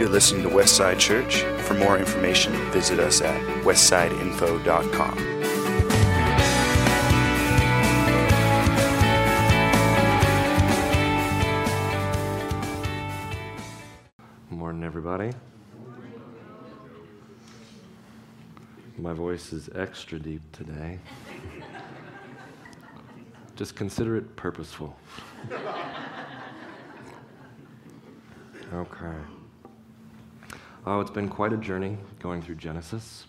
[0.00, 1.42] You're listening to Westside Church.
[1.64, 5.14] For more information, visit us at westsideinfo.com.
[14.48, 15.32] Morning, everybody.
[18.96, 20.98] My voice is extra deep today.
[23.54, 24.96] Just consider it purposeful.
[28.72, 29.39] Okay.
[30.86, 33.26] Oh, it's been quite a journey going through Genesis.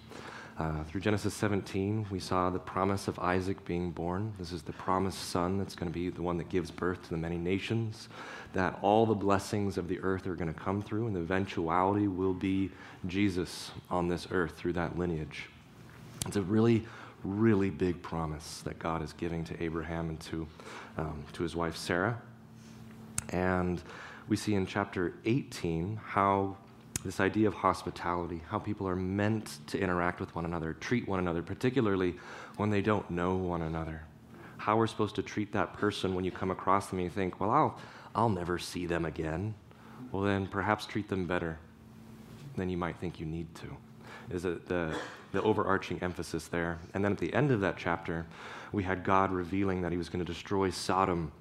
[0.57, 4.31] Uh, through Genesis 17, we saw the promise of Isaac being born.
[4.39, 7.09] This is the promised son that's going to be the one that gives birth to
[7.09, 8.07] the many nations,
[8.53, 12.07] that all the blessings of the earth are going to come through, and the eventuality
[12.07, 12.71] will be
[13.07, 15.49] Jesus on this earth through that lineage.
[16.25, 16.85] It's a really,
[17.25, 20.47] really big promise that God is giving to Abraham and to,
[20.97, 22.21] um, to his wife Sarah.
[23.27, 23.81] And
[24.29, 26.55] we see in chapter 18 how
[27.03, 31.19] this idea of hospitality, how people are meant to interact with one another, treat one
[31.19, 32.15] another, particularly
[32.57, 34.03] when they don't know one another.
[34.57, 37.39] How we're supposed to treat that person when you come across them and you think,
[37.39, 37.79] well, I'll,
[38.13, 39.55] I'll never see them again.
[40.11, 41.57] Well, then perhaps treat them better
[42.55, 43.77] than you might think you need to.
[44.29, 44.95] Is the,
[45.31, 46.79] the overarching emphasis there?
[46.93, 48.27] And then at the end of that chapter,
[48.71, 51.31] we had God revealing that he was going to destroy Sodom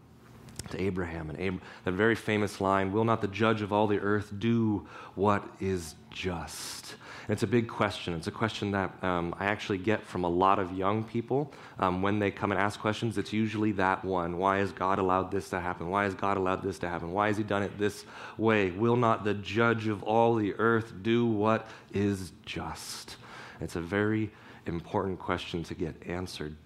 [0.69, 1.30] to Abraham.
[1.30, 4.86] And Ab- that very famous line Will not the judge of all the earth do
[5.14, 6.94] what is just?
[7.27, 8.14] And it's a big question.
[8.14, 12.03] It's a question that um, I actually get from a lot of young people um,
[12.03, 13.19] when they come and ask questions.
[13.19, 15.91] It's usually that one Why has God allowed this to happen?
[15.91, 17.12] Why has God allowed this to happen?
[17.12, 18.05] Why has He done it this
[18.38, 18.70] way?
[18.70, 23.16] Will not the judge of all the earth do what is just?
[23.61, 24.31] It's a very
[24.66, 26.56] important question to get answered.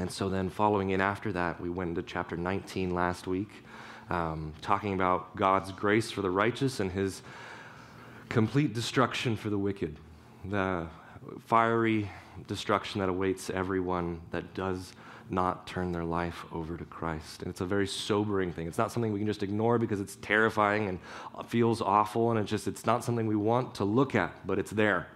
[0.00, 3.50] And so then, following in after that, we went into chapter 19 last week,
[4.08, 7.22] um, talking about God's grace for the righteous and his
[8.28, 9.96] complete destruction for the wicked,
[10.46, 10.86] the
[11.46, 12.10] fiery
[12.46, 14.94] destruction that awaits everyone that does
[15.30, 17.42] not turn their life over to Christ.
[17.42, 18.66] And it's a very sobering thing.
[18.66, 20.98] It's not something we can just ignore because it's terrifying and
[21.48, 24.70] feels awful, and it's just, it's not something we want to look at, but it's
[24.70, 25.06] there.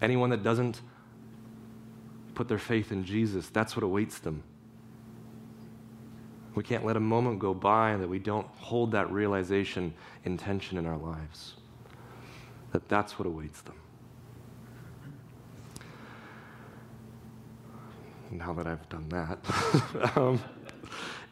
[0.00, 0.80] Anyone that doesn't
[2.34, 4.42] put their faith in Jesus, that's what awaits them.
[6.54, 9.94] We can't let a moment go by that we don't hold that realization
[10.24, 11.54] in tension in our lives.
[12.72, 13.76] That that's what awaits them.
[18.30, 20.40] Now that I've done that, um,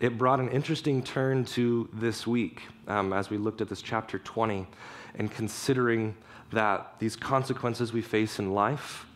[0.00, 4.18] it brought an interesting turn to this week um, as we looked at this chapter
[4.18, 4.66] 20
[5.14, 6.14] and considering
[6.52, 9.06] that these consequences we face in life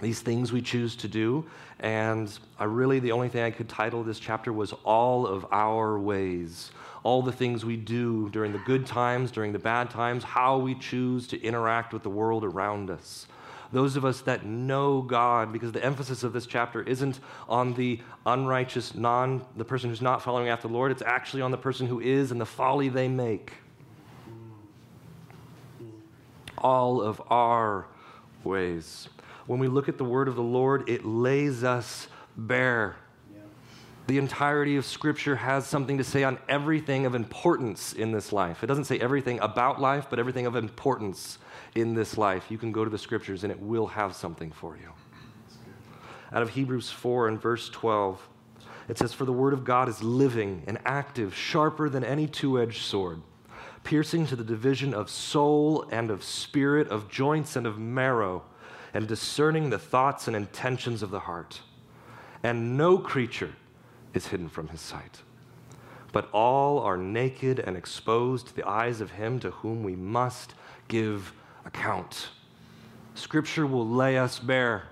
[0.00, 1.44] these things we choose to do.
[1.80, 5.98] And I really, the only thing I could title this chapter was All of Our
[5.98, 6.70] Ways.
[7.02, 10.74] All the things we do during the good times, during the bad times, how we
[10.74, 13.26] choose to interact with the world around us.
[13.72, 18.00] Those of us that know God, because the emphasis of this chapter isn't on the
[18.24, 21.86] unrighteous, non, the person who's not following after the Lord, it's actually on the person
[21.86, 23.52] who is and the folly they make.
[26.58, 27.86] All of our
[28.44, 29.08] ways
[29.46, 32.96] when we look at the word of the Lord, it lays us bare.
[33.32, 33.42] Yeah.
[34.08, 38.64] The entirety of Scripture has something to say on everything of importance in this life.
[38.64, 41.38] It doesn't say everything about life, but everything of importance
[41.74, 42.50] in this life.
[42.50, 44.90] You can go to the Scriptures and it will have something for you.
[46.32, 48.28] Out of Hebrews 4 and verse 12,
[48.88, 52.60] it says, For the word of God is living and active, sharper than any two
[52.60, 53.22] edged sword,
[53.84, 58.42] piercing to the division of soul and of spirit, of joints and of marrow
[58.96, 61.60] and discerning the thoughts and intentions of the heart.
[62.42, 63.52] And no creature
[64.14, 65.20] is hidden from his sight.
[66.12, 70.54] But all are naked and exposed to the eyes of him to whom we must
[70.88, 71.34] give
[71.66, 72.30] account.
[73.14, 74.84] Scripture will lay us bare.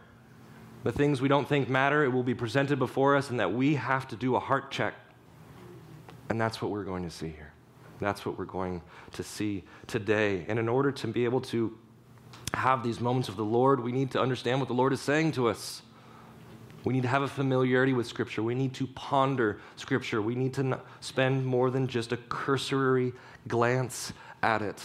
[0.82, 3.76] The things we don't think matter, it will be presented before us, and that we
[3.76, 4.92] have to do a heart check.
[6.28, 7.54] And that's what we're going to see here.
[8.00, 8.82] That's what we're going
[9.12, 10.44] to see today.
[10.46, 11.78] And in order to be able to
[12.54, 15.32] have these moments of the Lord, we need to understand what the Lord is saying
[15.32, 15.82] to us.
[16.84, 18.42] We need to have a familiarity with Scripture.
[18.42, 20.20] We need to ponder Scripture.
[20.20, 23.12] We need to spend more than just a cursory
[23.48, 24.12] glance
[24.42, 24.82] at it.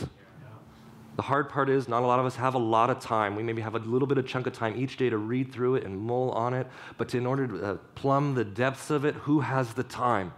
[1.18, 3.36] The hard part is, not a lot of us have a lot of time.
[3.36, 5.76] We maybe have a little bit of chunk of time each day to read through
[5.76, 6.68] it and mull on it.
[6.98, 10.32] But in order to uh, plumb the depths of it, who has the time?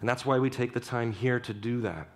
[0.00, 2.08] And that's why we take the time here to do that,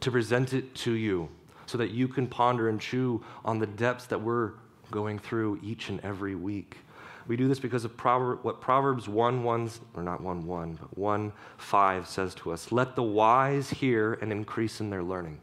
[0.00, 1.28] to present it to you
[1.68, 4.52] so that you can ponder and chew on the depths that we're
[4.90, 6.78] going through each and every week.
[7.26, 10.96] We do this because of Proverb, what Proverbs 1 1, or not 1 1, but
[10.96, 15.38] 1 5 says to us Let the wise hear and increase in their learning,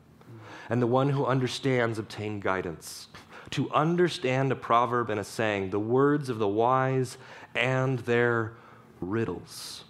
[0.69, 3.07] and the one who understands obtain guidance.
[3.51, 7.19] To understand a proverb and a saying, the words of the wise
[7.53, 8.53] and their
[8.99, 9.83] riddles.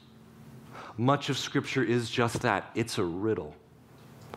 [0.97, 3.55] Much of Scripture is just that it's a riddle.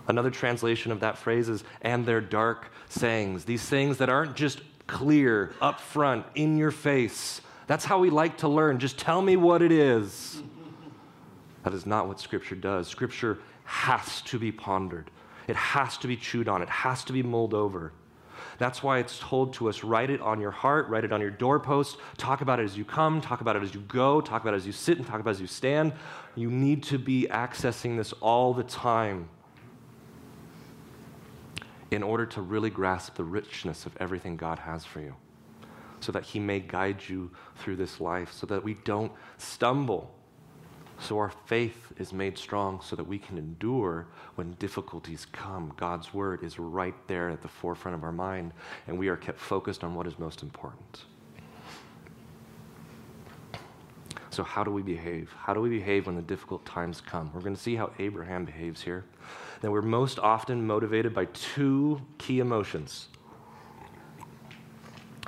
[0.09, 3.45] Another translation of that phrase is, and their dark sayings.
[3.45, 7.43] These sayings that aren't just clear, up front, in your face.
[7.67, 8.79] That's how we like to learn.
[8.79, 10.43] Just tell me what it is.
[11.63, 12.89] That is not what Scripture does.
[12.89, 15.11] Scripture has to be pondered,
[15.47, 17.93] it has to be chewed on, it has to be mulled over.
[18.57, 21.31] That's why it's told to us write it on your heart, write it on your
[21.31, 24.55] doorpost, talk about it as you come, talk about it as you go, talk about
[24.55, 25.93] it as you sit, and talk about it as you stand.
[26.35, 29.29] You need to be accessing this all the time
[31.91, 35.15] in order to really grasp the richness of everything God has for you,
[36.01, 40.15] so that He may guide you through this life, so that we don't stumble,
[41.01, 45.73] so our faith is made strong, so that we can endure when difficulties come.
[45.77, 48.53] God's Word is right there at the forefront of our mind,
[48.87, 51.05] and we are kept focused on what is most important.
[54.31, 55.33] So, how do we behave?
[55.37, 57.31] How do we behave when the difficult times come?
[57.35, 59.05] We're going to see how Abraham behaves here
[59.61, 63.09] that we're most often motivated by two key emotions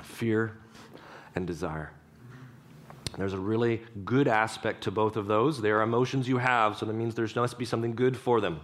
[0.03, 0.57] fear
[1.35, 1.91] and desire.
[3.17, 5.59] There's a really good aspect to both of those.
[5.61, 8.61] They are emotions you have, so that means there must be something good for them.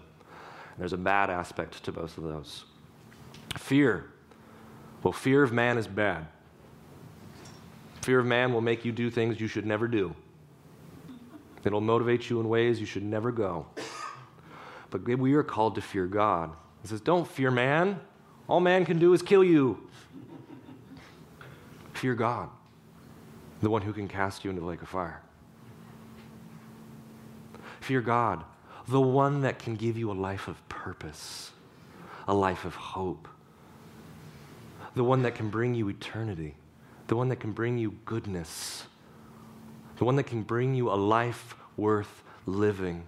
[0.78, 2.66] There's a bad aspect to both of those.
[3.58, 4.06] Fear.
[5.04, 6.28] Well, fear of man is bad.
[8.02, 10.16] Fear of man will make you do things you should never do.
[11.66, 13.66] It'll motivate you in ways you should never go.
[14.90, 16.52] But we are called to fear God.
[16.82, 18.00] He says, Don't fear man.
[18.48, 19.90] All man can do is kill you.
[21.94, 22.50] fear God,
[23.62, 25.22] the one who can cast you into the lake of fire.
[27.82, 28.44] Fear God,
[28.88, 31.52] the one that can give you a life of purpose,
[32.28, 33.28] a life of hope,
[34.96, 36.56] the one that can bring you eternity,
[37.08, 38.86] the one that can bring you goodness,
[39.98, 43.06] the one that can bring you a life worth living.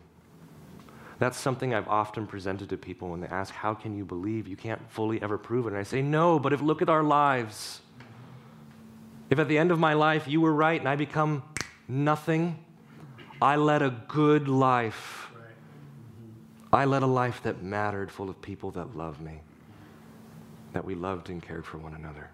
[1.19, 4.47] That's something I've often presented to people when they ask, How can you believe?
[4.47, 5.69] You can't fully ever prove it.
[5.69, 7.81] And I say, No, but if look at our lives.
[9.29, 11.43] If at the end of my life you were right and I become
[11.87, 12.57] nothing,
[13.41, 15.27] I led a good life.
[16.71, 19.41] I led a life that mattered, full of people that loved me,
[20.73, 22.29] that we loved and cared for one another.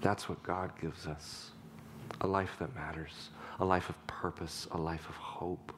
[0.00, 1.50] That's what God gives us
[2.20, 3.30] a life that matters,
[3.60, 5.72] a life of purpose, a life of hope.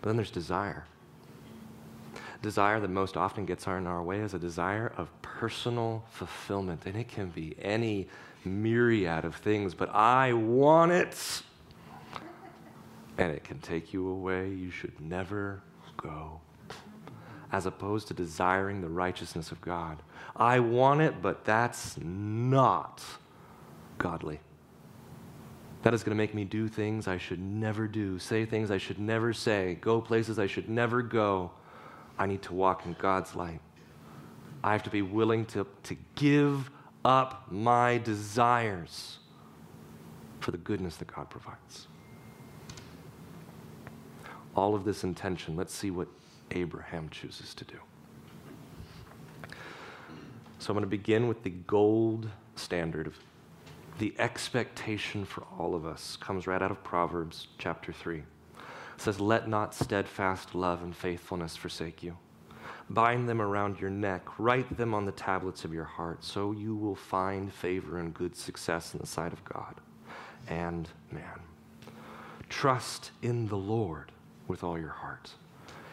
[0.00, 0.84] But then there's desire.
[2.42, 6.82] Desire that most often gets in our way is a desire of personal fulfillment.
[6.86, 8.08] And it can be any
[8.44, 11.42] myriad of things, but I want it.
[13.18, 15.62] And it can take you away you should never
[15.96, 16.40] go.
[17.50, 20.02] As opposed to desiring the righteousness of God.
[20.34, 23.02] I want it, but that's not
[23.98, 24.40] godly.
[25.86, 28.76] That is going to make me do things I should never do, say things I
[28.76, 31.52] should never say, go places I should never go.
[32.18, 33.60] I need to walk in God's light.
[34.64, 36.72] I have to be willing to, to give
[37.04, 39.18] up my desires
[40.40, 41.86] for the goodness that God provides.
[44.56, 46.08] All of this intention, let's see what
[46.50, 47.78] Abraham chooses to do.
[50.58, 53.16] So I'm going to begin with the gold standard of
[53.98, 58.18] the expectation for all of us comes right out of Proverbs chapter 3.
[58.18, 58.24] It
[58.98, 62.16] says, Let not steadfast love and faithfulness forsake you.
[62.88, 66.76] Bind them around your neck, write them on the tablets of your heart, so you
[66.76, 69.74] will find favor and good success in the sight of God
[70.48, 71.40] and man.
[72.48, 74.12] Trust in the Lord
[74.46, 75.32] with all your heart,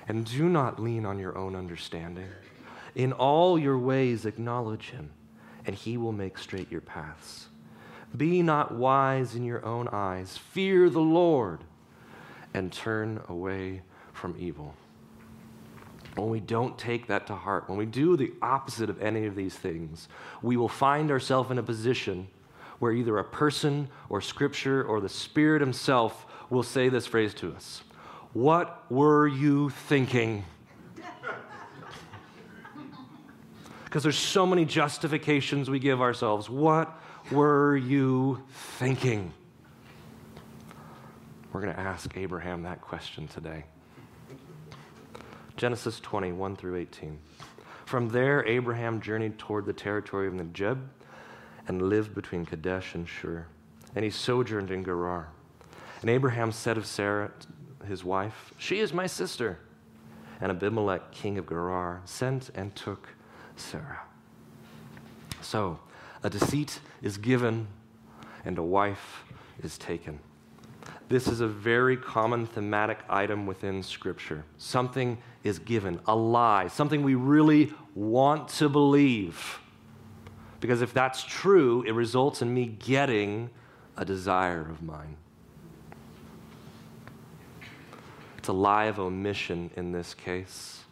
[0.07, 2.29] and do not lean on your own understanding.
[2.93, 5.10] In all your ways, acknowledge him,
[5.65, 7.48] and he will make straight your paths.
[8.15, 10.38] Be not wise in your own eyes.
[10.38, 11.63] Fear the Lord
[12.53, 13.82] and turn away
[14.13, 14.75] from evil.
[16.15, 19.36] When we don't take that to heart, when we do the opposite of any of
[19.36, 20.08] these things,
[20.43, 22.27] we will find ourselves in a position
[22.77, 27.53] where either a person or scripture or the Spirit Himself will say this phrase to
[27.53, 27.82] us
[28.34, 30.46] What were you thinking?
[33.86, 36.50] Because there's so many justifications we give ourselves.
[36.50, 37.00] What
[37.34, 38.44] were you
[38.78, 39.34] thinking?
[41.52, 43.66] We're going to ask Abraham that question today.
[45.58, 47.20] Genesis 20, 1 through 18.
[47.86, 50.80] From there, Abraham journeyed toward the territory of Negeb
[51.68, 53.48] and lived between Kadesh and Shur.
[53.96, 55.30] And he sojourned in Gerar.
[56.02, 57.32] And Abraham said of Sarah,
[57.88, 59.60] his wife, She is my sister.
[60.40, 63.10] And Abimelech, king of Gerar, sent and took
[63.56, 64.02] Sarah.
[65.42, 65.80] So,
[66.24, 67.68] a deceit is given
[68.46, 69.25] and a wife
[69.62, 70.20] is taken.
[71.10, 74.46] This is a very common thematic item within Scripture.
[74.58, 79.60] Something is given, a lie, something we really want to believe.
[80.60, 83.50] Because if that's true, it results in me getting
[83.98, 85.18] a desire of mine.
[88.38, 90.84] It's a lie of omission in this case.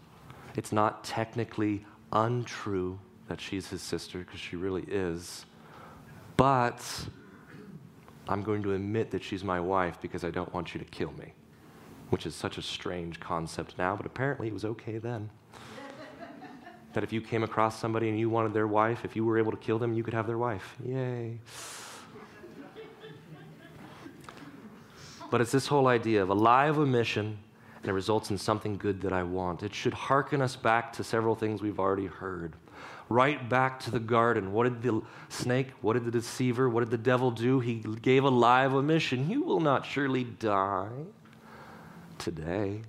[0.56, 5.46] It's not technically untrue that she's his sister, because she really is.
[6.38, 6.84] But
[8.28, 11.12] I'm going to admit that she's my wife because I don't want you to kill
[11.13, 11.34] me,
[12.10, 15.30] which is such a strange concept now, but apparently it was okay then.
[16.94, 19.51] that if you came across somebody and you wanted their wife, if you were able
[19.51, 20.75] to kill them, you could have their wife.
[20.86, 21.40] Yay.
[25.32, 27.38] but it's this whole idea of a lie of omission
[27.82, 29.63] and it results in something good that I want.
[29.63, 32.56] It should hearken us back to several things we've already heard
[33.13, 34.53] right back to the garden.
[34.53, 37.60] What did the snake, what did the deceiver, what did the devil do?
[37.60, 39.30] He gave a lie of omission.
[39.30, 40.89] You will not surely die
[42.18, 42.82] today.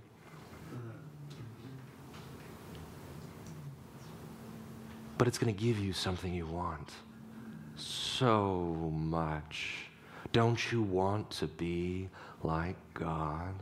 [5.19, 6.91] But it's going to give you something you want
[7.77, 9.87] so much.
[10.33, 12.09] Don't you want to be
[12.43, 13.55] like God?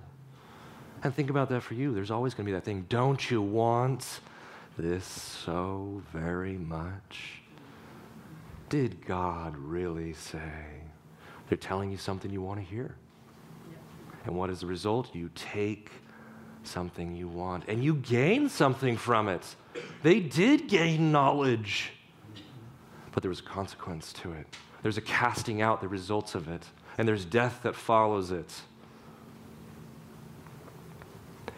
[1.03, 1.95] And think about that for you.
[1.95, 2.87] There's always going to be that thing.
[2.89, 4.21] Don't you want
[4.81, 7.43] this so very much?
[8.69, 10.83] Did God really say?
[11.49, 12.95] They're telling you something you want to hear.
[14.25, 15.15] And what is the result?
[15.15, 15.91] You take
[16.63, 19.57] something you want and you gain something from it.
[20.03, 21.93] They did gain knowledge,
[23.13, 24.47] but there was a consequence to it.
[24.83, 26.65] There's a casting out the results of it,
[26.99, 28.63] and there's death that follows it.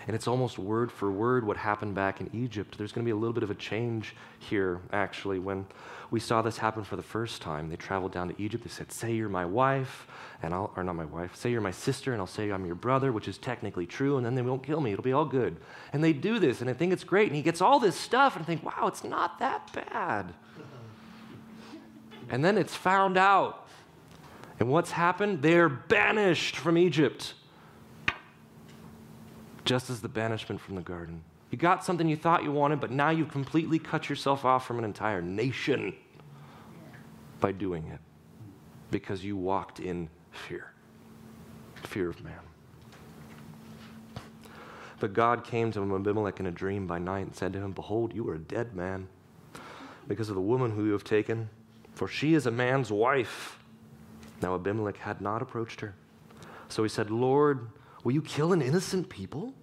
[0.06, 2.76] And it's almost word for word what happened back in Egypt.
[2.76, 5.66] There's going to be a little bit of a change here, actually, when
[6.10, 7.68] we saw this happen for the first time.
[7.68, 8.64] They traveled down to Egypt.
[8.64, 10.06] They said, Say you're my wife,
[10.42, 12.74] and I'll, or not my wife, say you're my sister, and I'll say I'm your
[12.74, 14.92] brother, which is technically true, and then they won't kill me.
[14.92, 15.56] It'll be all good.
[15.92, 17.28] And they do this, and I think it's great.
[17.28, 20.34] And he gets all this stuff, and I think, wow, it's not that bad.
[22.28, 23.68] And then it's found out.
[24.58, 25.42] And what's happened?
[25.42, 27.34] They're banished from Egypt
[29.64, 31.22] just as the banishment from the garden.
[31.50, 34.78] You got something you thought you wanted, but now you've completely cut yourself off from
[34.78, 35.94] an entire nation
[37.40, 38.00] by doing it
[38.90, 40.72] because you walked in fear
[41.92, 42.38] fear of man.
[44.98, 48.14] But God came to Abimelech in a dream by night and said to him, Behold,
[48.14, 49.08] you are a dead man
[50.08, 51.50] because of the woman who you have taken,
[51.92, 53.58] for she is a man's wife.
[54.40, 55.94] Now Abimelech had not approached her.
[56.68, 57.68] So he said, Lord,
[58.04, 59.54] Will you kill an innocent people?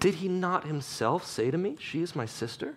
[0.00, 2.74] Did he not himself say to me, She is my sister?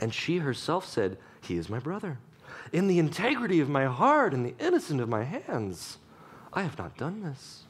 [0.00, 2.18] And she herself said, He is my brother.
[2.72, 5.98] In the integrity of my heart and the innocence of my hands,
[6.52, 7.64] I have not done this.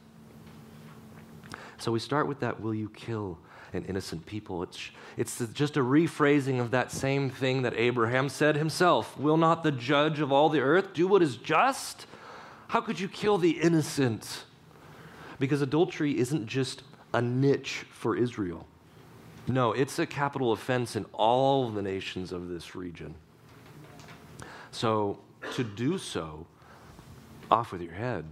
[1.78, 3.38] So we start with that, Will you kill
[3.73, 4.62] an innocent people?
[4.62, 9.62] It's, it's just a rephrasing of that same thing that Abraham said himself Will not
[9.62, 12.06] the judge of all the earth do what is just?
[12.68, 14.45] How could you kill the innocent?
[15.38, 18.66] Because adultery isn't just a niche for Israel.
[19.49, 23.14] No, it's a capital offense in all the nations of this region.
[24.71, 25.19] So
[25.52, 26.47] to do so,
[27.50, 28.25] off with your head.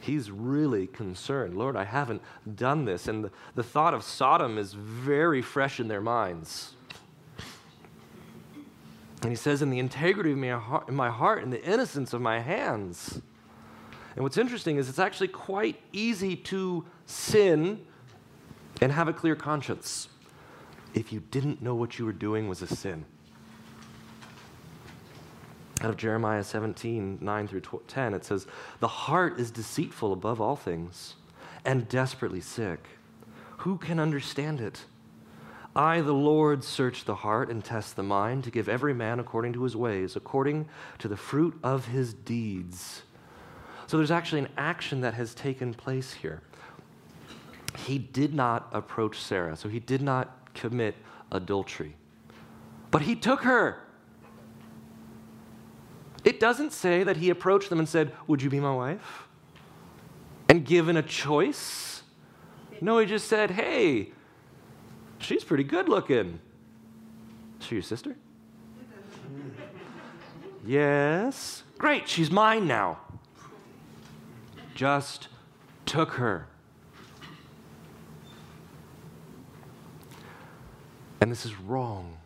[0.00, 1.56] He's really concerned.
[1.56, 2.22] Lord, I haven't
[2.56, 3.06] done this.
[3.06, 6.74] And the, the thought of Sodom is very fresh in their minds.
[9.22, 12.12] And he says, In the integrity of my heart, in my heart, in the innocence
[12.12, 13.20] of my hands.
[14.14, 17.84] And what's interesting is it's actually quite easy to sin
[18.80, 20.08] and have a clear conscience
[20.94, 23.04] if you didn't know what you were doing was a sin.
[25.80, 28.46] Out of Jeremiah 17, 9 through 10, it says,
[28.80, 31.14] The heart is deceitful above all things
[31.64, 32.86] and desperately sick.
[33.58, 34.84] Who can understand it?
[35.74, 39.54] I, the Lord, search the heart and test the mind to give every man according
[39.54, 43.02] to his ways, according to the fruit of his deeds.
[43.92, 46.40] So there's actually an action that has taken place here.
[47.76, 50.94] He did not approach Sarah, so he did not commit
[51.30, 51.94] adultery.
[52.90, 53.82] But he took her.
[56.24, 59.28] It doesn't say that he approached them and said, Would you be my wife?
[60.48, 62.02] And given a choice.
[62.80, 64.12] No, he just said, Hey,
[65.18, 66.40] she's pretty good looking.
[67.60, 68.16] Is she your sister?
[70.66, 71.62] yes.
[71.76, 72.98] Great, she's mine now.
[74.74, 75.28] Just
[75.86, 76.46] took her.
[81.20, 82.16] And this is wrong.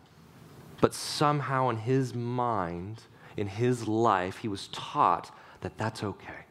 [0.81, 3.01] But somehow in his mind,
[3.35, 6.45] in his life, he was taught that that's okay.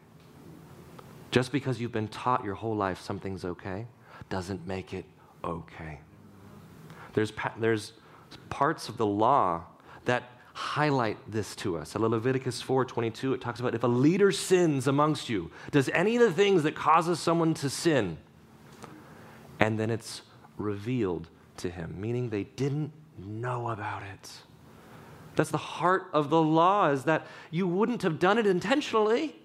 [1.30, 3.86] Just because you've been taught your whole life something's okay
[4.28, 5.04] doesn't make it
[5.44, 6.00] okay.
[7.14, 7.92] There's, there's
[8.50, 9.64] parts of the law
[10.04, 10.24] that
[10.56, 11.94] highlight this to us.
[11.94, 16.22] In Leviticus 4:22 it talks about if a leader sins amongst you, does any of
[16.22, 18.16] the things that causes someone to sin
[19.60, 20.22] and then it's
[20.56, 24.30] revealed to him, meaning they didn't know about it.
[25.34, 29.36] That's the heart of the law is that you wouldn't have done it intentionally.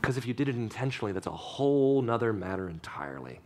[0.00, 3.38] Because if you did it intentionally, that's a whole nother matter entirely.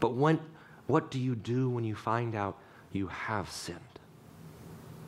[0.00, 0.38] But when,
[0.86, 2.58] what do you do when you find out
[2.92, 3.93] you have sinned?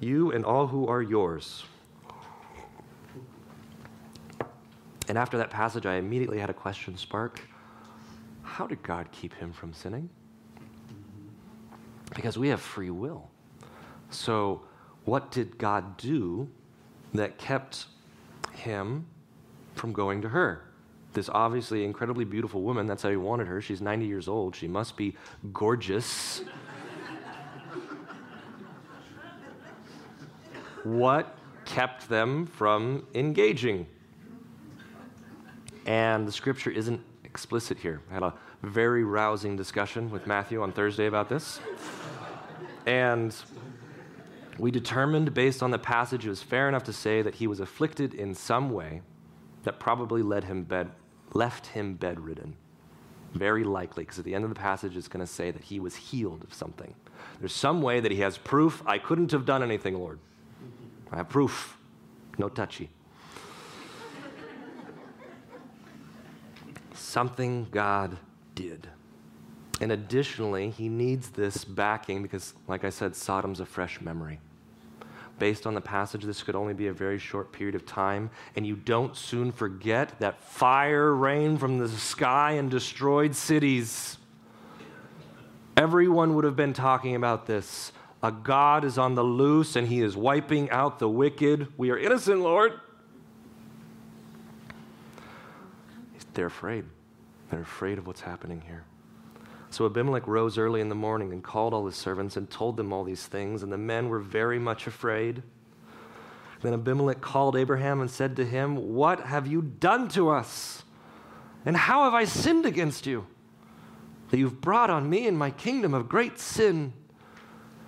[0.00, 1.64] you and all who are yours.
[5.08, 7.40] And after that passage, I immediately had a question spark
[8.42, 10.08] How did God keep him from sinning?
[12.14, 13.30] Because we have free will.
[14.10, 14.62] So,
[15.04, 16.48] what did God do
[17.14, 17.86] that kept
[18.52, 19.06] him
[19.74, 20.64] from going to her?
[21.12, 23.60] This obviously incredibly beautiful woman, that's how he wanted her.
[23.60, 24.54] She's 90 years old.
[24.54, 25.16] She must be
[25.52, 26.42] gorgeous.
[30.94, 33.86] What kept them from engaging?
[35.84, 38.00] And the scripture isn't explicit here.
[38.10, 41.60] I had a very rousing discussion with Matthew on Thursday about this.
[42.86, 43.34] And
[44.58, 47.60] we determined, based on the passage, it was fair enough to say that he was
[47.60, 49.02] afflicted in some way
[49.64, 50.90] that probably led him bed,
[51.34, 52.56] left him bedridden.
[53.34, 55.78] Very likely, because at the end of the passage, it's going to say that he
[55.78, 56.94] was healed of something.
[57.40, 60.20] There's some way that he has proof I couldn't have done anything, Lord.
[61.12, 61.76] I have proof.
[62.38, 62.90] No touchy.
[67.16, 68.18] something God
[68.54, 68.88] did.
[69.80, 74.38] And additionally, he needs this backing because, like I said, Sodom's a fresh memory.
[75.38, 78.66] Based on the passage, this could only be a very short period of time, and
[78.66, 84.18] you don't soon forget that fire rained from the sky and destroyed cities.
[85.74, 87.92] Everyone would have been talking about this.
[88.22, 91.68] A God is on the loose and he is wiping out the wicked.
[91.76, 92.80] We are innocent, Lord.
[96.36, 96.84] They're afraid.
[97.50, 98.84] They're afraid of what's happening here.
[99.70, 102.92] So Abimelech rose early in the morning and called all his servants and told them
[102.92, 105.42] all these things, and the men were very much afraid.
[106.62, 110.84] Then Abimelech called Abraham and said to him, What have you done to us?
[111.64, 113.26] And how have I sinned against you?
[114.30, 116.92] That you've brought on me and my kingdom a great sin.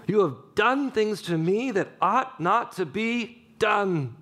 [0.09, 4.17] You have done things to me that ought not to be done.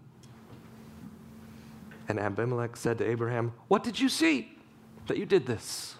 [2.08, 4.50] And Abimelech said to Abraham, What did you see
[5.06, 5.94] that you did this?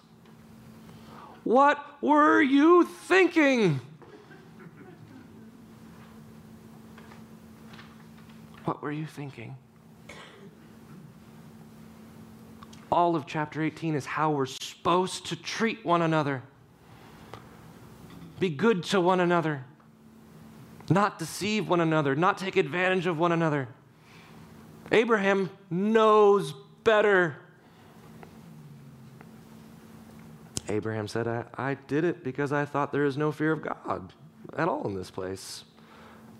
[1.45, 3.79] What were you thinking?
[8.65, 9.55] What were you thinking?
[12.91, 16.43] All of chapter 18 is how we're supposed to treat one another.
[18.41, 19.63] Be good to one another.
[20.89, 22.15] Not deceive one another.
[22.15, 23.67] Not take advantage of one another.
[24.91, 27.35] Abraham knows better.
[30.69, 34.13] Abraham said, I, I did it because I thought there is no fear of God
[34.57, 35.63] at all in this place.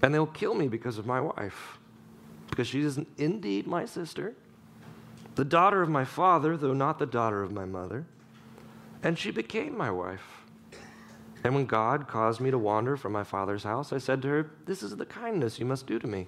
[0.01, 1.79] And they'll kill me because of my wife,
[2.49, 4.35] because she is indeed my sister,
[5.35, 8.05] the daughter of my father, though not the daughter of my mother.
[9.01, 10.36] And she became my wife.
[11.47, 14.51] And when God caused me to wander from my father's house, I said to her,
[14.65, 16.27] This is the kindness you must do to me.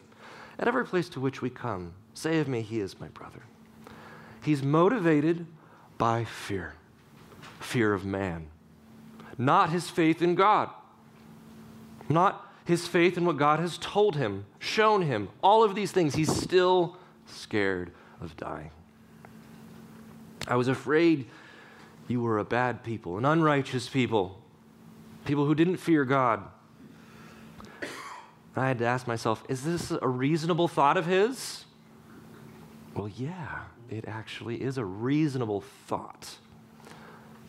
[0.57, 3.43] At every place to which we come, say of me, He is my brother.
[4.41, 5.45] He's motivated
[5.97, 6.73] by fear
[7.59, 8.47] fear of man,
[9.37, 10.69] not his faith in God,
[12.07, 16.15] not his faith in what God has told him, shown him, all of these things.
[16.15, 18.71] He's still scared of dying.
[20.47, 21.27] I was afraid
[22.07, 24.38] you were a bad people, an unrighteous people.
[25.29, 26.43] People who didn't fear God.
[28.55, 31.65] I had to ask myself, is this a reasonable thought of his?
[32.95, 36.39] Well, yeah, it actually is a reasonable thought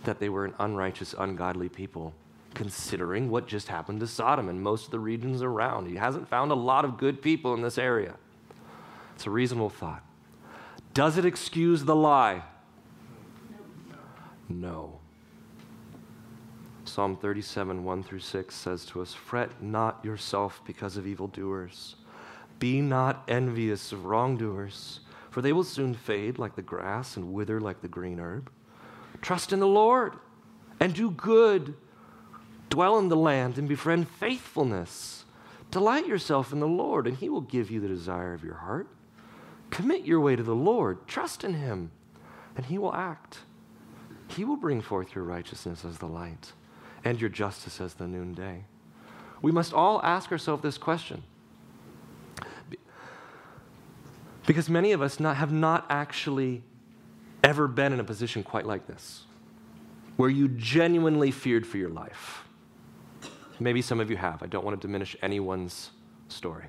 [0.04, 2.12] that they were an unrighteous, ungodly people,
[2.52, 5.86] considering what just happened to Sodom and most of the regions around.
[5.86, 8.14] He hasn't found a lot of good people in this area.
[9.14, 10.04] It's a reasonable thought.
[10.92, 12.42] Does it excuse the lie?
[14.50, 14.99] No.
[17.00, 21.96] Psalm 37, 1 through 6 says to us Fret not yourself because of evildoers.
[22.58, 27.58] Be not envious of wrongdoers, for they will soon fade like the grass and wither
[27.58, 28.52] like the green herb.
[29.22, 30.12] Trust in the Lord
[30.78, 31.72] and do good.
[32.68, 35.24] Dwell in the land and befriend faithfulness.
[35.70, 38.88] Delight yourself in the Lord, and he will give you the desire of your heart.
[39.70, 41.08] Commit your way to the Lord.
[41.08, 41.92] Trust in him,
[42.54, 43.38] and he will act.
[44.28, 46.52] He will bring forth your righteousness as the light
[47.04, 48.64] and your justice as the noonday.
[49.42, 51.22] We must all ask ourselves this question.
[54.46, 56.62] Because many of us not, have not actually
[57.42, 59.22] ever been in a position quite like this,
[60.16, 62.44] where you genuinely feared for your life.
[63.58, 64.42] Maybe some of you have.
[64.42, 65.90] I don't want to diminish anyone's
[66.28, 66.66] story.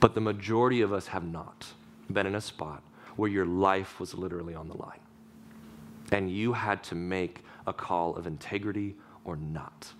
[0.00, 1.66] But the majority of us have not
[2.10, 2.82] been in a spot
[3.16, 5.00] where your life was literally on the line.
[6.12, 8.96] And you had to make a call of integrity
[9.28, 9.92] or not.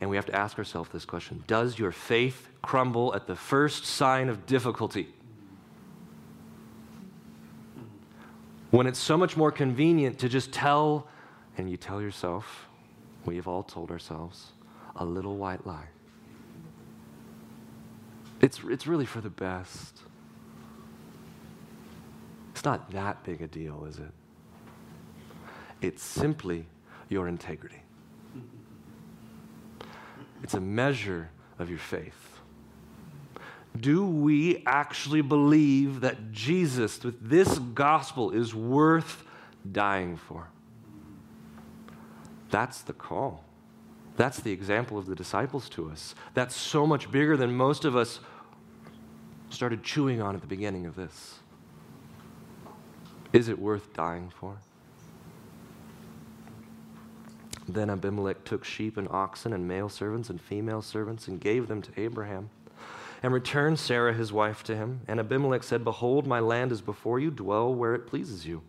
[0.00, 3.86] And we have to ask ourselves this question Does your faith crumble at the first
[3.86, 5.08] sign of difficulty?
[8.70, 11.06] When it's so much more convenient to just tell,
[11.56, 12.68] and you tell yourself,
[13.24, 14.52] we've all told ourselves,
[14.96, 15.88] a little white lie.
[18.40, 19.98] It's, it's really for the best.
[22.50, 24.12] It's not that big a deal, is it?
[25.80, 26.66] It's simply
[27.08, 27.82] your integrity.
[30.42, 32.40] It's a measure of your faith.
[33.78, 39.24] Do we actually believe that Jesus, with this gospel, is worth
[39.70, 40.48] dying for?
[42.50, 43.44] That's the call.
[44.16, 46.14] That's the example of the disciples to us.
[46.34, 48.20] That's so much bigger than most of us
[49.48, 51.38] started chewing on at the beginning of this.
[53.32, 54.58] Is it worth dying for?
[57.68, 61.80] Then Abimelech took sheep and oxen and male servants and female servants and gave them
[61.82, 62.50] to Abraham
[63.22, 65.02] and returned Sarah his wife to him.
[65.06, 68.62] And Abimelech said, Behold, my land is before you, dwell where it pleases you.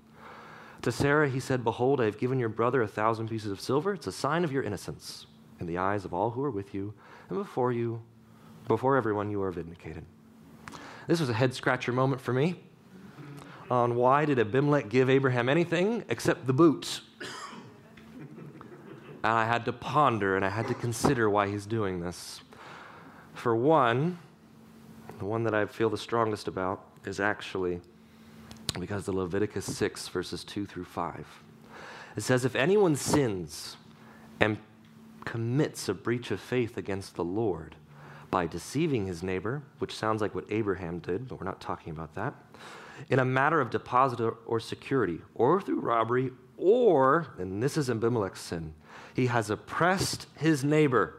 [0.84, 3.94] To Sarah he said, Behold, I have given your brother a thousand pieces of silver.
[3.94, 5.26] It's a sign of your innocence
[5.60, 6.94] in the eyes of all who are with you,
[7.30, 8.02] and before you,
[8.68, 10.06] before everyone, you are vindicated.
[11.08, 12.56] This was a head scratcher moment for me
[13.72, 17.02] on why did Abimelech give Abraham anything except the boots?
[19.24, 22.42] And I had to ponder and I had to consider why he's doing this.
[23.34, 24.20] For one,
[25.20, 27.82] the one that I feel the strongest about is actually
[28.80, 31.26] because of Leviticus 6, verses 2 through 5.
[32.16, 33.78] It says, If anyone sins
[34.40, 34.58] and
[35.26, 37.76] commits a breach of faith against the Lord
[38.30, 42.16] by deceiving his neighbor, which sounds like what Abraham did, but we're not talking about
[42.16, 42.34] that,
[43.10, 48.42] in a matter of deposit or security, or through robbery, or, and this is Abimelech's
[48.42, 48.74] sin,
[49.14, 51.16] he has oppressed his neighbor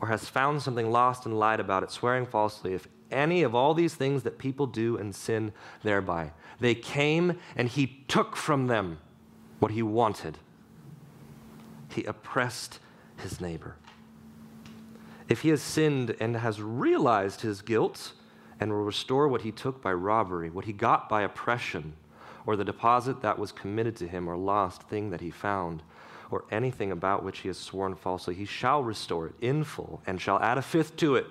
[0.00, 3.74] or has found something lost and lied about it, swearing falsely, if any of all
[3.74, 6.32] these things that people do and sin thereby.
[6.60, 8.98] They came and he took from them
[9.58, 10.38] what he wanted.
[11.92, 12.78] He oppressed
[13.16, 13.76] his neighbor.
[15.28, 18.12] If he has sinned and has realized his guilt
[18.60, 21.94] and will restore what he took by robbery, what he got by oppression,
[22.46, 25.82] or the deposit that was committed to him or lost thing that he found,
[26.30, 30.20] or anything about which he has sworn falsely, he shall restore it in full and
[30.20, 31.26] shall add a fifth to it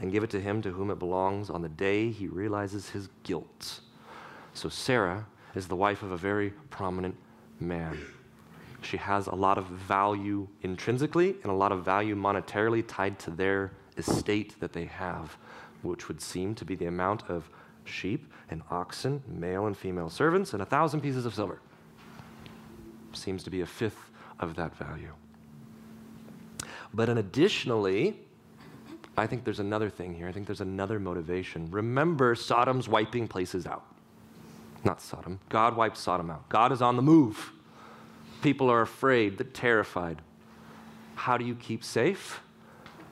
[0.00, 3.08] and give it to him to whom it belongs on the day he realizes his
[3.22, 3.80] guilt.
[4.52, 7.16] So Sarah is the wife of a very prominent
[7.60, 7.98] man.
[8.82, 13.30] She has a lot of value intrinsically and a lot of value monetarily tied to
[13.30, 15.36] their estate that they have,
[15.82, 17.48] which would seem to be the amount of
[17.84, 21.60] sheep and oxen, male and female servants, and a thousand pieces of silver
[23.16, 25.12] seems to be a fifth of that value.
[26.94, 28.20] But and additionally,
[29.16, 30.28] I think there's another thing here.
[30.28, 31.70] I think there's another motivation.
[31.70, 33.84] Remember, Sodom's wiping places out.
[34.84, 35.40] Not Sodom.
[35.48, 36.48] God wipes Sodom out.
[36.48, 37.52] God is on the move.
[38.42, 40.22] People are afraid, they're terrified.
[41.14, 42.40] How do you keep safe?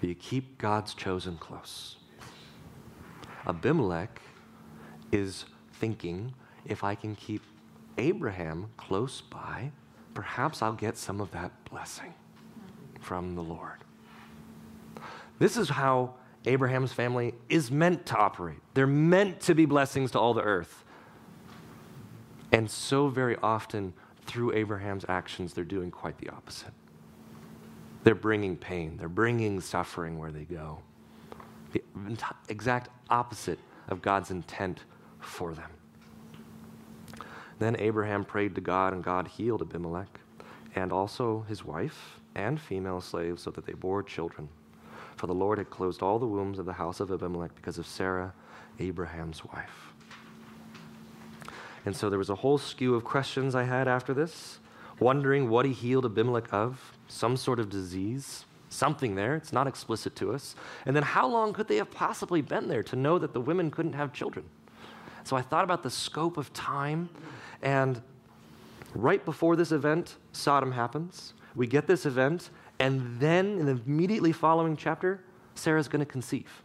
[0.00, 1.96] You keep God's chosen close.
[3.46, 4.20] Abimelech
[5.10, 6.34] is thinking
[6.66, 7.42] if I can keep
[7.96, 9.70] Abraham close by,
[10.14, 12.14] perhaps I'll get some of that blessing
[13.00, 13.78] from the Lord.
[15.38, 16.14] This is how
[16.46, 18.58] Abraham's family is meant to operate.
[18.74, 20.84] They're meant to be blessings to all the earth.
[22.52, 23.92] And so very often,
[24.26, 26.72] through Abraham's actions, they're doing quite the opposite.
[28.04, 30.78] They're bringing pain, they're bringing suffering where they go.
[31.72, 31.82] The
[32.48, 34.84] exact opposite of God's intent
[35.20, 35.70] for them.
[37.64, 40.20] Then Abraham prayed to God, and God healed Abimelech
[40.74, 44.50] and also his wife and female slaves so that they bore children.
[45.16, 47.86] For the Lord had closed all the wombs of the house of Abimelech because of
[47.86, 48.34] Sarah,
[48.80, 49.94] Abraham's wife.
[51.86, 54.58] And so there was a whole skew of questions I had after this,
[55.00, 59.36] wondering what he healed Abimelech of, some sort of disease, something there.
[59.36, 60.54] It's not explicit to us.
[60.84, 63.70] And then how long could they have possibly been there to know that the women
[63.70, 64.44] couldn't have children?
[65.24, 67.08] So I thought about the scope of time,
[67.62, 68.00] and
[68.94, 71.32] right before this event, Sodom happens.
[71.56, 75.20] We get this event, and then in the immediately following chapter,
[75.54, 76.62] Sarah's going to conceive.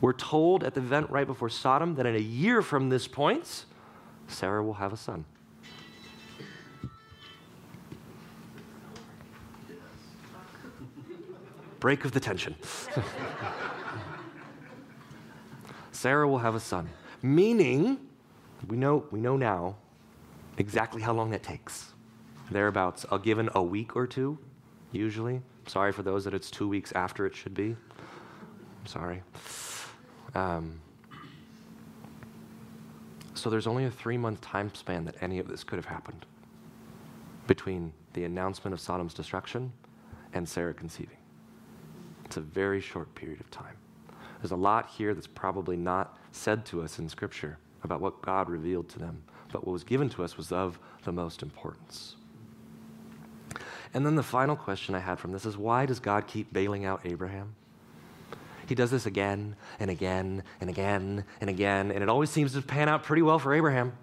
[0.00, 3.64] We're told at the event right before Sodom that in a year from this point,
[4.28, 5.24] Sarah will have a son.
[11.80, 12.54] Break of the tension.
[15.92, 16.88] Sarah will have a son,
[17.22, 17.98] meaning
[18.66, 19.76] we know, we know now
[20.56, 21.92] exactly how long that takes.
[22.50, 24.38] Thereabouts, a given a week or two,
[24.92, 25.42] usually.
[25.66, 27.76] Sorry for those that it's two weeks after it should be.
[28.80, 29.22] I'm sorry.
[30.34, 30.80] Um,
[33.34, 36.26] so there's only a three month time span that any of this could have happened
[37.46, 39.72] between the announcement of Sodom's destruction
[40.32, 41.16] and Sarah conceiving.
[42.24, 43.76] It's a very short period of time.
[44.40, 48.48] There's a lot here that's probably not said to us in Scripture about what God
[48.48, 49.22] revealed to them,
[49.52, 52.16] but what was given to us was of the most importance.
[53.94, 56.84] And then the final question I had from this is why does God keep bailing
[56.84, 57.54] out Abraham?
[58.66, 62.60] He does this again and again and again and again, and it always seems to
[62.60, 63.94] pan out pretty well for Abraham,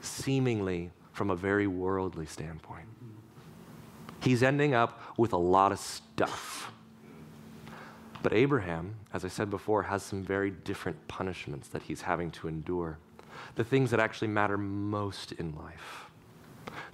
[0.00, 2.86] seemingly from a very worldly standpoint.
[4.20, 6.72] He's ending up with a lot of stuff.
[8.22, 12.48] But Abraham, as I said before, has some very different punishments that he's having to
[12.48, 12.98] endure.
[13.54, 16.10] The things that actually matter most in life.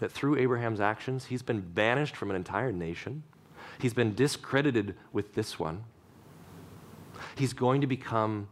[0.00, 3.22] That through Abraham's actions, he's been banished from an entire nation.
[3.80, 5.84] He's been discredited with this one.
[7.36, 8.48] He's going to become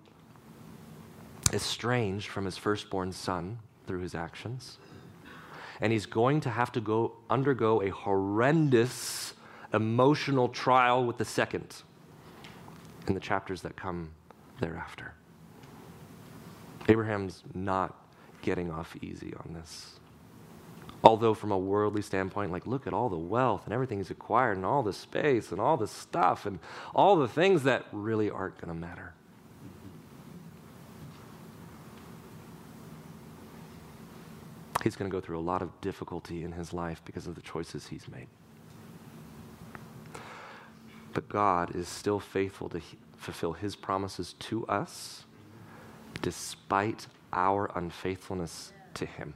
[1.52, 4.78] estranged from his firstborn son through his actions.
[5.80, 9.34] And he's going to have to go undergo a horrendous
[9.72, 11.82] emotional trial with the second
[13.06, 14.10] in the chapters that come
[14.60, 15.14] thereafter.
[16.88, 17.96] Abraham's not
[18.42, 20.00] getting off easy on this.
[21.02, 24.56] Although, from a worldly standpoint, like, look at all the wealth and everything he's acquired
[24.56, 26.58] and all the space and all the stuff and
[26.94, 29.14] all the things that really aren't going to matter.
[34.82, 37.42] He's going to go through a lot of difficulty in his life because of the
[37.42, 38.28] choices he's made.
[41.12, 42.80] But God is still faithful to
[43.16, 45.24] fulfill his promises to us
[46.22, 49.34] despite our unfaithfulness to him.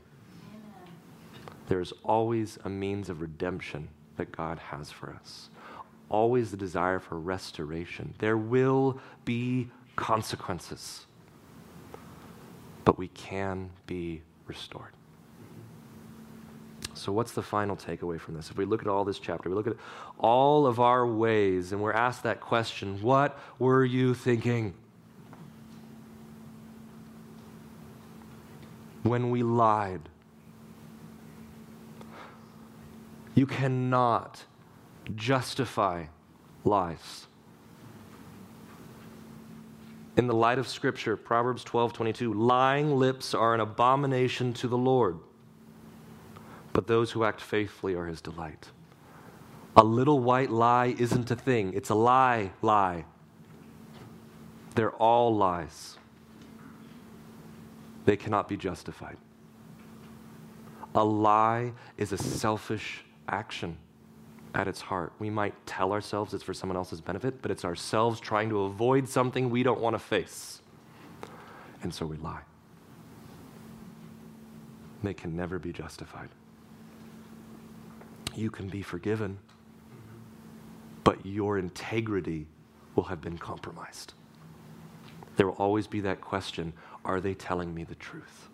[1.69, 5.49] There is always a means of redemption that God has for us,
[6.09, 8.15] always the desire for restoration.
[8.19, 11.07] There will be consequences,
[12.85, 14.93] but we can be restored.
[16.95, 18.51] So, what's the final takeaway from this?
[18.51, 19.77] If we look at all this chapter, we look at
[20.19, 24.75] all of our ways, and we're asked that question what were you thinking?
[29.03, 30.09] When we lied,
[33.35, 34.45] you cannot
[35.15, 36.07] justify
[36.65, 37.27] lies.
[40.17, 44.79] In the light of Scripture, Proverbs 12 22, lying lips are an abomination to the
[44.79, 45.19] Lord
[46.75, 48.69] but those who act faithfully are his delight.
[49.77, 53.07] A little white lie isn't a thing, it's a lie, lie.
[54.75, 55.97] They're all lies.
[58.05, 59.17] They cannot be justified.
[60.97, 63.79] A lie is a selfish action
[64.53, 65.13] at its heart.
[65.21, 69.09] We might tell ourselves it's for someone else's benefit, but it's ourselves trying to avoid
[69.09, 70.61] something we don't want to face.
[71.83, 72.43] And so we lie.
[75.05, 76.31] They can never be justified
[78.37, 79.39] you can be forgiven,
[81.03, 82.47] but your integrity
[82.95, 84.15] will have been compromised.
[85.37, 86.73] There will always be that question
[87.05, 88.49] are they telling me the truth?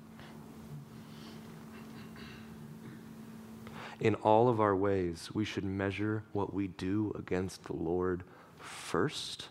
[4.00, 8.24] in all of our ways, we should measure what we do against the Lord
[8.58, 9.48] first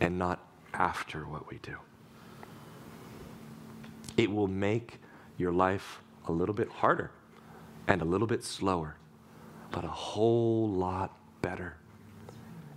[0.00, 0.40] and not
[0.72, 1.76] after what we do.
[4.16, 5.00] It will make
[5.36, 7.10] your life a little bit harder
[7.88, 8.96] and a little bit slower,
[9.70, 11.76] but a whole lot better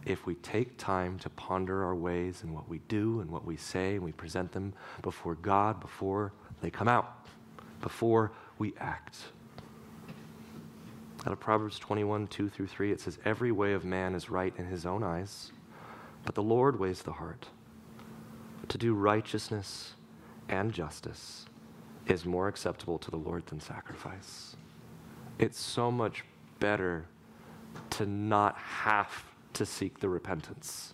[0.05, 3.55] if we take time to ponder our ways and what we do and what we
[3.55, 7.27] say, and we present them before God before they come out,
[7.81, 9.17] before we act.
[11.25, 14.53] Out of Proverbs 21, 2 through 3, it says, Every way of man is right
[14.57, 15.51] in his own eyes,
[16.23, 17.47] but the Lord weighs the heart.
[18.69, 19.93] To do righteousness
[20.47, 21.45] and justice
[22.07, 24.55] is more acceptable to the Lord than sacrifice.
[25.37, 26.23] It's so much
[26.59, 27.05] better
[27.91, 30.93] to not have to seek the repentance.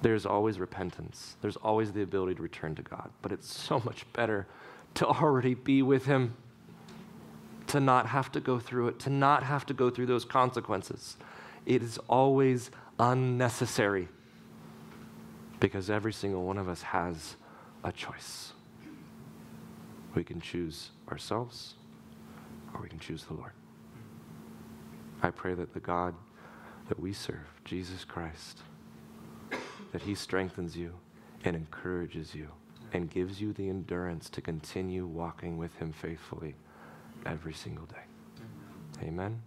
[0.00, 4.10] There's always repentance, there's always the ability to return to God, but it's so much
[4.12, 4.46] better
[4.94, 6.36] to already be with Him,
[7.68, 11.16] to not have to go through it, to not have to go through those consequences.
[11.66, 14.08] It is always unnecessary
[15.60, 17.36] because every single one of us has
[17.84, 18.52] a choice.
[20.14, 21.74] We can choose ourselves
[22.74, 23.52] or we can choose the Lord.
[25.22, 26.14] I pray that the God
[26.88, 28.62] that we serve, Jesus Christ,
[29.92, 30.94] that He strengthens you
[31.44, 32.48] and encourages you
[32.92, 36.54] and gives you the endurance to continue walking with Him faithfully
[37.26, 39.06] every single day.
[39.06, 39.42] Amen.